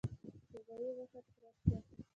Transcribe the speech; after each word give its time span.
د 0.51 0.53
غوايي 0.65 0.89
غوښه 0.97 1.19
سره 1.27 1.49
شوه. 1.65 1.77